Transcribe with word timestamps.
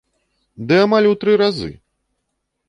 Ды 0.67 0.79
амаль 0.85 1.09
у 1.11 1.15
тры 1.25 1.35
разы! 1.43 1.71